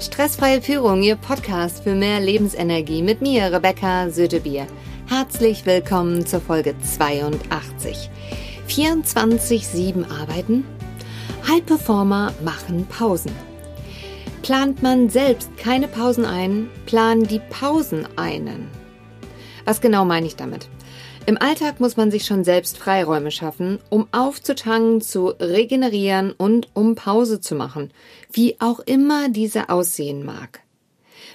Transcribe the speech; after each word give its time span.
Stressfreie 0.00 0.62
Führung, 0.62 1.02
Ihr 1.02 1.16
Podcast 1.16 1.84
für 1.84 1.94
mehr 1.94 2.20
Lebensenergie 2.20 3.02
mit 3.02 3.20
mir, 3.20 3.52
Rebecca 3.52 4.08
Sötebier. 4.08 4.66
Herzlich 5.06 5.66
willkommen 5.66 6.24
zur 6.24 6.40
Folge 6.40 6.74
82. 6.80 8.08
24-7 8.66 10.10
arbeiten? 10.10 10.64
High 11.46 11.66
Performer 11.66 12.32
machen 12.42 12.86
Pausen. 12.86 13.32
Plant 14.40 14.82
man 14.82 15.10
selbst 15.10 15.54
keine 15.58 15.86
Pausen 15.86 16.24
ein, 16.24 16.70
planen 16.86 17.26
die 17.26 17.42
Pausen 17.50 18.08
einen. 18.16 18.68
Was 19.66 19.82
genau 19.82 20.06
meine 20.06 20.26
ich 20.26 20.36
damit? 20.36 20.70
Im 21.26 21.36
Alltag 21.38 21.80
muss 21.80 21.96
man 21.96 22.10
sich 22.10 22.24
schon 22.24 22.44
selbst 22.44 22.78
Freiräume 22.78 23.30
schaffen, 23.30 23.78
um 23.88 24.08
aufzutanken, 24.10 25.00
zu 25.00 25.28
regenerieren 25.28 26.32
und 26.32 26.68
um 26.74 26.94
Pause 26.94 27.40
zu 27.40 27.54
machen, 27.54 27.92
wie 28.32 28.56
auch 28.60 28.80
immer 28.80 29.28
diese 29.28 29.68
aussehen 29.68 30.24
mag. 30.24 30.60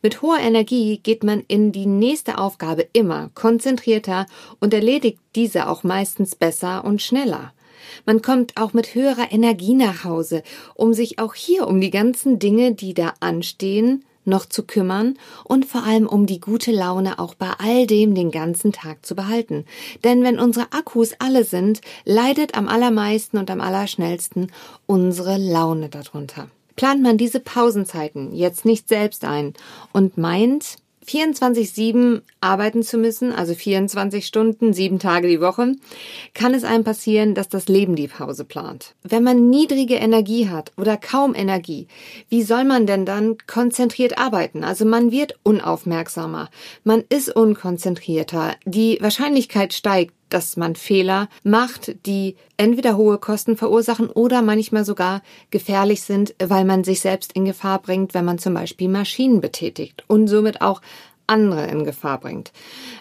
Mit 0.00 0.22
hoher 0.22 0.38
Energie 0.38 0.98
geht 0.98 1.24
man 1.24 1.44
in 1.46 1.72
die 1.72 1.86
nächste 1.86 2.38
Aufgabe 2.38 2.88
immer 2.92 3.30
konzentrierter 3.34 4.26
und 4.60 4.72
erledigt 4.72 5.18
diese 5.34 5.68
auch 5.68 5.84
meistens 5.84 6.34
besser 6.34 6.84
und 6.84 7.02
schneller. 7.02 7.52
Man 8.06 8.22
kommt 8.22 8.56
auch 8.56 8.72
mit 8.72 8.94
höherer 8.94 9.30
Energie 9.30 9.74
nach 9.74 10.04
Hause, 10.04 10.42
um 10.74 10.94
sich 10.94 11.18
auch 11.18 11.34
hier 11.34 11.66
um 11.66 11.80
die 11.80 11.90
ganzen 11.90 12.38
Dinge, 12.38 12.72
die 12.74 12.94
da 12.94 13.14
anstehen, 13.20 14.04
noch 14.24 14.46
zu 14.46 14.62
kümmern 14.64 15.18
und 15.44 15.66
vor 15.66 15.84
allem 15.84 16.06
um 16.06 16.26
die 16.26 16.40
gute 16.40 16.72
Laune 16.72 17.18
auch 17.18 17.34
bei 17.34 17.50
all 17.58 17.86
dem 17.86 18.14
den 18.14 18.30
ganzen 18.30 18.72
Tag 18.72 19.04
zu 19.04 19.14
behalten. 19.14 19.64
Denn 20.04 20.22
wenn 20.22 20.38
unsere 20.38 20.72
Akkus 20.72 21.12
alle 21.18 21.44
sind, 21.44 21.80
leidet 22.04 22.54
am 22.54 22.68
allermeisten 22.68 23.38
und 23.38 23.50
am 23.50 23.60
allerschnellsten 23.60 24.50
unsere 24.86 25.38
Laune 25.38 25.88
darunter. 25.88 26.48
Plant 26.76 27.02
man 27.02 27.18
diese 27.18 27.40
Pausenzeiten 27.40 28.34
jetzt 28.34 28.64
nicht 28.64 28.88
selbst 28.88 29.24
ein 29.24 29.54
und 29.92 30.16
meint, 30.16 30.78
24-7 31.06 32.22
arbeiten 32.40 32.82
zu 32.82 32.98
müssen, 32.98 33.32
also 33.32 33.54
24 33.54 34.26
Stunden, 34.26 34.72
sieben 34.72 34.98
Tage 34.98 35.28
die 35.28 35.40
Woche, 35.40 35.74
kann 36.34 36.54
es 36.54 36.64
einem 36.64 36.84
passieren, 36.84 37.34
dass 37.34 37.48
das 37.48 37.68
Leben 37.68 37.96
die 37.96 38.08
Pause 38.08 38.44
plant. 38.44 38.94
Wenn 39.02 39.22
man 39.24 39.50
niedrige 39.50 39.96
Energie 39.96 40.48
hat 40.48 40.72
oder 40.76 40.96
kaum 40.96 41.34
Energie, 41.34 41.88
wie 42.28 42.42
soll 42.42 42.64
man 42.64 42.86
denn 42.86 43.04
dann 43.04 43.36
konzentriert 43.46 44.18
arbeiten? 44.18 44.64
Also 44.64 44.84
man 44.84 45.10
wird 45.10 45.38
unaufmerksamer, 45.42 46.50
man 46.84 47.02
ist 47.08 47.34
unkonzentrierter, 47.34 48.54
die 48.64 48.98
Wahrscheinlichkeit 49.00 49.72
steigt, 49.72 50.14
dass 50.32 50.56
man 50.56 50.76
Fehler 50.76 51.28
macht, 51.42 52.06
die 52.06 52.36
entweder 52.56 52.96
hohe 52.96 53.18
Kosten 53.18 53.56
verursachen 53.56 54.08
oder 54.08 54.42
manchmal 54.42 54.84
sogar 54.84 55.22
gefährlich 55.50 56.02
sind, 56.02 56.34
weil 56.42 56.64
man 56.64 56.84
sich 56.84 57.00
selbst 57.00 57.32
in 57.34 57.44
Gefahr 57.44 57.80
bringt, 57.80 58.14
wenn 58.14 58.24
man 58.24 58.38
zum 58.38 58.54
Beispiel 58.54 58.88
Maschinen 58.88 59.40
betätigt 59.40 60.04
und 60.08 60.28
somit 60.28 60.60
auch 60.60 60.80
andere 61.26 61.66
in 61.66 61.84
Gefahr 61.84 62.20
bringt. 62.20 62.52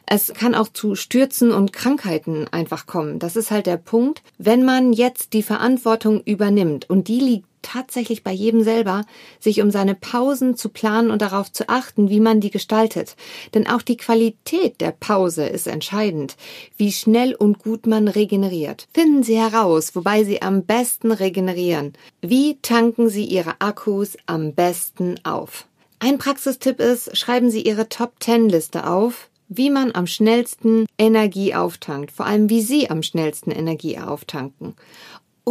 Es 0.06 0.34
kann 0.34 0.56
auch 0.56 0.70
zu 0.70 0.96
Stürzen 0.96 1.52
und 1.52 1.74
Krankheiten 1.74 2.48
einfach 2.52 2.86
kommen. 2.86 3.20
Das 3.20 3.36
ist 3.36 3.52
halt 3.52 3.66
der 3.66 3.78
Punkt. 3.78 4.22
Wenn 4.38 4.64
man 4.64 4.94
jetzt 4.94 5.34
die 5.34 5.44
Verantwortung 5.44 6.22
übernimmt 6.22 6.90
und 6.90 7.08
die 7.08 7.20
liegt 7.20 7.48
tatsächlich 7.62 8.24
bei 8.24 8.32
jedem 8.32 8.64
selber, 8.64 9.06
sich 9.40 9.62
um 9.62 9.72
seine 9.72 9.96
Pausen 9.96 10.56
zu 10.56 10.70
planen 10.70 11.12
und 11.12 11.22
darauf 11.22 11.52
zu 11.52 11.70
achten, 11.70 12.10
wie 12.10 12.20
man 12.20 12.42
die 12.42 12.52
gestaltet. 12.52 13.16
Denn 13.54 13.68
auch 13.68 13.82
die 13.82 13.98
Qualität 13.98 14.82
der 14.82 14.92
Pause 14.92 15.46
ist 15.46 15.68
entscheidend, 15.68 16.36
wie 16.78 16.92
schnell 16.92 17.36
und 17.36 17.60
gut 17.60 17.88
man 17.88 18.08
regeneriert. 18.08 18.88
Finden 18.94 19.24
Sie 19.24 19.38
heraus, 19.38 19.96
wobei 19.96 20.24
Sie 20.24 20.42
am 20.42 20.64
besten 20.64 21.12
regenerieren. 21.12 21.94
Wie 22.22 22.58
tanken 22.62 23.10
Sie 23.10 23.26
Ihre 23.26 23.60
Akkus 23.60 24.18
am 24.26 24.54
besten 24.54 25.20
auf? 25.24 25.66
Ein 26.00 26.18
Praxistipp 26.18 26.80
ist, 26.80 27.16
schreiben 27.16 27.52
Sie 27.52 27.62
Ihre 27.62 27.88
Top 27.88 28.14
10 28.20 28.50
Liste 28.50 28.88
auf, 28.88 29.30
wie 29.54 29.70
man 29.70 29.94
am 29.94 30.08
schnellsten 30.08 30.86
Energie 30.98 31.54
auftankt, 31.54 32.12
vor 32.12 32.26
allem 32.26 32.50
wie 32.50 32.62
Sie 32.62 32.90
am 32.90 33.04
schnellsten 33.04 33.52
Energie 33.52 34.00
auftanken. 34.00 34.76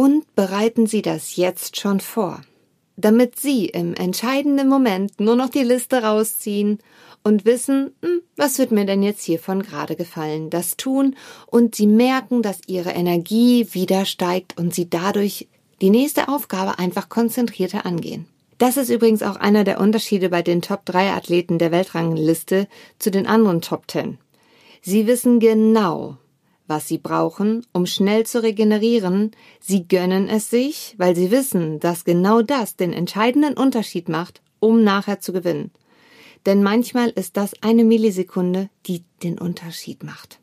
Und 0.01 0.33
bereiten 0.33 0.87
Sie 0.87 1.03
das 1.03 1.35
jetzt 1.35 1.79
schon 1.79 1.99
vor, 1.99 2.41
damit 2.95 3.39
Sie 3.39 3.67
im 3.67 3.93
entscheidenden 3.93 4.67
Moment 4.67 5.19
nur 5.19 5.35
noch 5.35 5.49
die 5.49 5.61
Liste 5.61 6.01
rausziehen 6.01 6.79
und 7.23 7.45
wissen, 7.45 7.91
hm, 8.01 8.23
was 8.35 8.57
wird 8.57 8.71
mir 8.71 8.87
denn 8.87 9.03
jetzt 9.03 9.21
hiervon 9.21 9.61
gerade 9.61 9.95
gefallen, 9.95 10.49
das 10.49 10.75
tun 10.75 11.15
und 11.45 11.75
Sie 11.75 11.85
merken, 11.85 12.41
dass 12.41 12.61
Ihre 12.65 12.89
Energie 12.89 13.67
wieder 13.73 14.05
steigt 14.05 14.57
und 14.57 14.73
Sie 14.73 14.89
dadurch 14.89 15.47
die 15.81 15.91
nächste 15.91 16.29
Aufgabe 16.29 16.79
einfach 16.79 17.07
konzentrierter 17.07 17.85
angehen. 17.85 18.25
Das 18.57 18.77
ist 18.77 18.89
übrigens 18.89 19.21
auch 19.21 19.35
einer 19.35 19.63
der 19.63 19.79
Unterschiede 19.79 20.29
bei 20.29 20.41
den 20.41 20.63
Top 20.63 20.83
3 20.85 21.11
Athleten 21.11 21.59
der 21.59 21.71
Weltrangliste 21.71 22.67
zu 22.97 23.11
den 23.11 23.27
anderen 23.27 23.61
Top 23.61 23.83
10. 23.87 24.17
Sie 24.81 25.05
wissen 25.05 25.39
genau, 25.39 26.17
was 26.71 26.87
sie 26.87 26.97
brauchen, 26.97 27.65
um 27.73 27.85
schnell 27.85 28.25
zu 28.25 28.41
regenerieren. 28.41 29.31
Sie 29.59 29.89
gönnen 29.89 30.29
es 30.29 30.49
sich, 30.49 30.95
weil 30.97 31.17
sie 31.17 31.29
wissen, 31.29 31.81
dass 31.81 32.05
genau 32.05 32.41
das 32.41 32.77
den 32.77 32.93
entscheidenden 32.93 33.55
Unterschied 33.55 34.07
macht, 34.07 34.41
um 34.61 34.81
nachher 34.81 35.19
zu 35.19 35.33
gewinnen. 35.33 35.71
Denn 36.45 36.63
manchmal 36.63 37.09
ist 37.09 37.35
das 37.35 37.51
eine 37.61 37.83
Millisekunde, 37.83 38.69
die 38.87 39.03
den 39.21 39.37
Unterschied 39.37 40.03
macht. 40.03 40.40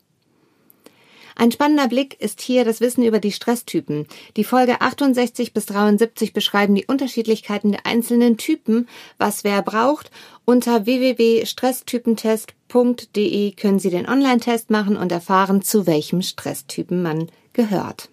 Ein 1.39 1.51
spannender 1.53 1.87
Blick 1.87 2.19
ist 2.19 2.41
hier 2.41 2.65
das 2.65 2.81
Wissen 2.81 3.01
über 3.01 3.19
die 3.19 3.31
Stresstypen. 3.31 4.07
Die 4.35 4.43
Folge 4.43 4.81
68 4.81 5.53
bis 5.53 5.67
73 5.67 6.33
beschreiben 6.33 6.75
die 6.75 6.83
Unterschiedlichkeiten 6.85 7.71
der 7.71 7.85
einzelnen 7.85 8.35
Typen, 8.35 8.89
was 9.17 9.45
wer 9.45 9.61
braucht. 9.61 10.11
Unter 10.43 10.85
www.stresstypentest.de 10.85 13.51
können 13.51 13.79
Sie 13.79 13.89
den 13.89 14.09
Online-Test 14.09 14.69
machen 14.69 14.97
und 14.97 15.13
erfahren, 15.13 15.61
zu 15.61 15.87
welchem 15.87 16.21
Stresstypen 16.21 17.01
man 17.01 17.31
gehört. 17.53 18.09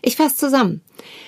Ich 0.00 0.16
fasse 0.16 0.36
zusammen. 0.36 0.80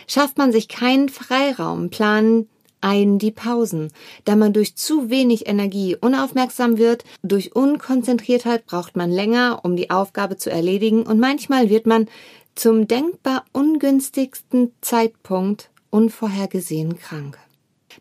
Schafft 0.08 0.38
man 0.38 0.50
sich 0.50 0.68
keinen 0.68 1.10
Freiraum, 1.10 1.90
planen 1.90 2.48
ein 2.82 3.18
die 3.18 3.30
Pausen, 3.30 3.90
da 4.24 4.36
man 4.36 4.52
durch 4.52 4.76
zu 4.76 5.08
wenig 5.08 5.48
Energie 5.48 5.96
unaufmerksam 5.98 6.78
wird, 6.78 7.04
durch 7.22 7.56
Unkonzentriertheit 7.56 8.66
braucht 8.66 8.96
man 8.96 9.10
länger, 9.10 9.60
um 9.62 9.76
die 9.76 9.90
Aufgabe 9.90 10.36
zu 10.36 10.50
erledigen 10.50 11.04
und 11.04 11.18
manchmal 11.18 11.70
wird 11.70 11.86
man 11.86 12.08
zum 12.54 12.86
denkbar 12.86 13.44
ungünstigsten 13.52 14.72
Zeitpunkt 14.82 15.70
unvorhergesehen 15.90 16.98
krank. 16.98 17.38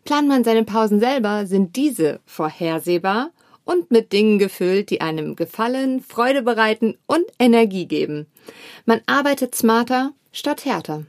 Plant 0.04 0.28
man 0.28 0.44
seine 0.44 0.64
Pausen 0.64 1.00
selber, 1.00 1.46
sind 1.46 1.76
diese 1.76 2.20
vorhersehbar 2.26 3.30
und 3.64 3.90
mit 3.90 4.12
Dingen 4.12 4.38
gefüllt, 4.38 4.90
die 4.90 5.00
einem 5.00 5.36
Gefallen, 5.36 6.00
Freude 6.00 6.42
bereiten 6.42 6.96
und 7.06 7.24
Energie 7.38 7.86
geben. 7.86 8.26
Man 8.84 9.00
arbeitet 9.06 9.54
smarter 9.54 10.12
statt 10.32 10.64
härter. 10.64 11.04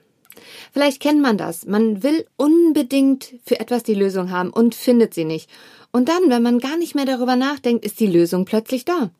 Vielleicht 0.71 1.01
kennt 1.01 1.21
man 1.21 1.37
das. 1.37 1.65
Man 1.65 2.03
will 2.03 2.25
unbedingt 2.37 3.33
für 3.45 3.59
etwas 3.59 3.83
die 3.83 3.95
Lösung 3.95 4.31
haben 4.31 4.49
und 4.49 4.75
findet 4.75 5.13
sie 5.13 5.25
nicht. 5.25 5.49
Und 5.91 6.09
dann, 6.09 6.29
wenn 6.29 6.41
man 6.41 6.59
gar 6.59 6.77
nicht 6.77 6.95
mehr 6.95 7.05
darüber 7.05 7.35
nachdenkt, 7.35 7.85
ist 7.85 7.99
die 7.99 8.07
Lösung 8.07 8.45
plötzlich 8.45 8.85
da. 8.85 9.11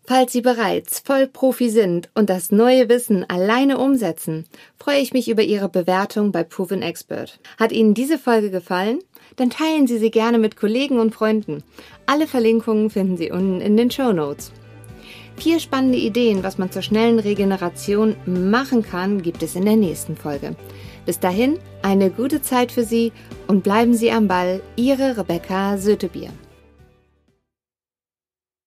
Falls 0.07 0.31
Sie 0.31 0.41
bereits 0.41 0.99
Vollprofi 0.99 1.71
sind 1.71 2.11
und 2.13 2.29
das 2.29 2.51
neue 2.51 2.89
Wissen 2.89 3.27
alleine 3.27 3.79
umsetzen, 3.79 4.45
freue 4.77 4.99
ich 4.99 5.13
mich 5.13 5.27
über 5.27 5.41
Ihre 5.41 5.67
Bewertung 5.67 6.31
bei 6.31 6.43
Proven 6.43 6.83
Expert. 6.83 7.39
Hat 7.57 7.71
Ihnen 7.71 7.95
diese 7.95 8.19
Folge 8.19 8.51
gefallen? 8.51 8.99
Dann 9.35 9.49
teilen 9.49 9.87
Sie 9.87 9.97
sie 9.97 10.11
gerne 10.11 10.37
mit 10.37 10.57
Kollegen 10.57 10.99
und 10.99 11.15
Freunden. 11.15 11.63
Alle 12.05 12.27
Verlinkungen 12.27 12.91
finden 12.91 13.17
Sie 13.17 13.31
unten 13.31 13.61
in 13.61 13.77
den 13.77 13.89
Show 13.89 14.13
Notes. 14.13 14.51
Vier 15.37 15.59
spannende 15.59 15.97
Ideen, 15.97 16.43
was 16.43 16.57
man 16.57 16.71
zur 16.71 16.81
schnellen 16.81 17.19
Regeneration 17.19 18.15
machen 18.25 18.83
kann, 18.83 19.21
gibt 19.21 19.43
es 19.43 19.55
in 19.55 19.65
der 19.65 19.75
nächsten 19.75 20.15
Folge. 20.15 20.55
Bis 21.05 21.19
dahin 21.19 21.59
eine 21.81 22.09
gute 22.09 22.41
Zeit 22.41 22.71
für 22.71 22.83
Sie 22.83 23.11
und 23.47 23.63
bleiben 23.63 23.93
Sie 23.93 24.11
am 24.11 24.27
Ball. 24.27 24.61
Ihre 24.75 25.17
Rebecca 25.17 25.77
Sötebier. 25.77 26.29